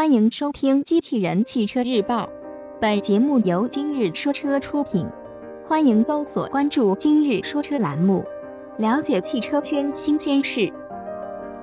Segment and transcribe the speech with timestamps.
[0.00, 2.24] 欢迎收听《机器人汽车日报》，
[2.80, 5.06] 本节目由今日说车出品。
[5.66, 8.24] 欢迎搜索关注“今日说车”栏目，
[8.78, 10.72] 了解汽车圈新鲜事。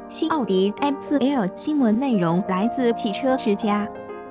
[0.07, 3.89] 新奥迪 M4L 新闻内容来自汽车之家。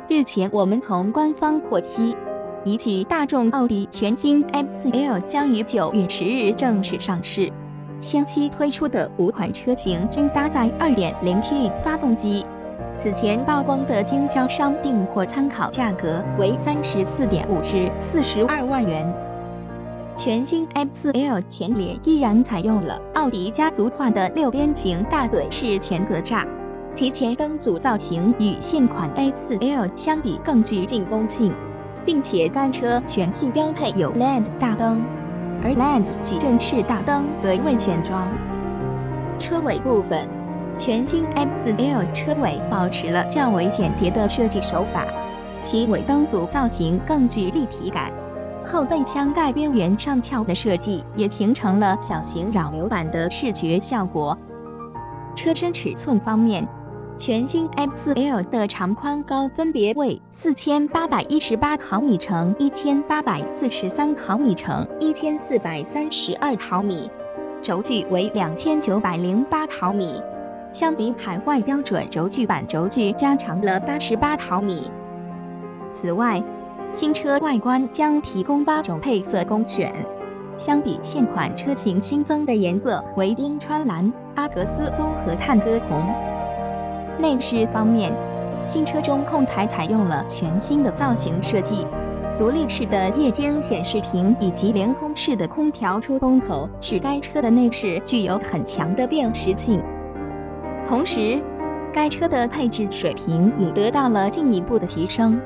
[0.09, 2.15] 日前，我们从官方获悉，
[2.65, 7.53] 一汽大众奥迪全新 M4L 将于九月十日正式上市。
[8.01, 12.47] 先期推出的五款车型均搭载 2.0T 发动机。
[12.99, 19.07] 此前曝光的经销商订货参考价格为三十四点五至四十二万元。
[20.17, 26.47] 全新 M4L 前脸依然采用了奥迪家族化的六边形大嘴式前格栅，
[26.95, 31.53] 其前灯组造型与现款 A4L 相比更具进攻性，
[32.05, 35.03] 并且该车全系标配有 LED 大灯，
[35.63, 38.27] 而 LED 矩阵式大灯则未选装。
[39.39, 40.36] 车尾部分。
[40.79, 45.07] 全新 M4L 车尾保持了较为简洁的设计手法，
[45.63, 48.13] 其尾灯组造型更具立体感，
[48.65, 54.37] 后备箱盖边缘上翘的设计也形成了小型扰流板的视觉效果。
[55.35, 56.69] 车身尺寸方面，
[57.19, 67.11] 全新 M4L 的长宽高分别为四千八百一十八毫米乘一千八百四十三毫米乘一千四百三十二毫米，
[67.63, 70.21] 轴距为两千九百零八毫米。
[70.79, 74.91] 相比海外标准轴距版，轴距加长了八十八毫米。
[75.91, 76.43] 此外，
[76.93, 79.91] 新车外观将提供八种配色供选，
[80.59, 86.07] 相比现款车型新增的颜色为冰川蓝、阿格斯棕和探戈红。
[87.19, 88.13] 内饰方面，
[88.69, 91.87] 新车中控台采用了全新的造型设计，
[92.39, 99.81] 独立式的液晶显示屏以及连通式的空调出风口，使该车的内饰具有很强的辨识性。
[100.89, 101.43] 同时，
[101.93, 105.41] 该车的配置水平也得到了进一步的提升，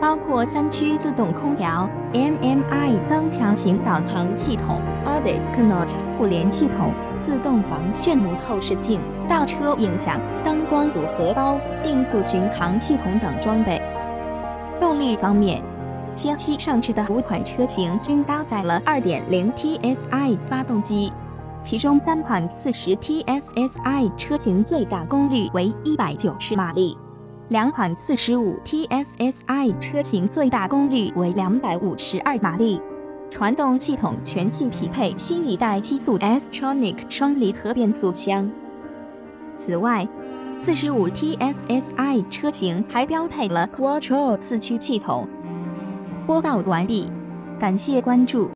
[0.00, 6.92] 包括三区自动空调、MMI 增强型导航系统、Audi Connect 互联系统、
[7.24, 13.82] 自动防眩目后视镜、倒车影响、灯光组合包、定速巡航系统等装备。
[14.78, 15.60] 动力方面，
[16.14, 21.12] 先期上市的五款车型均搭载了 2.0TSI 发动机。
[21.64, 26.94] 其中三款 40TFSI 车型最大功率为一百九十马力，
[27.48, 32.78] 两款 45TFSI 车型最大功率为两百五十二马力。
[33.30, 38.50] 传动系统全系匹配新一代七速 S-tronic 双离合变速箱。
[39.56, 40.06] 此外
[40.66, 45.26] ，45TFSI 车型还标配了 Quattro 四驱系统。
[46.26, 47.10] 播报完毕，
[47.58, 48.50] 感谢关注。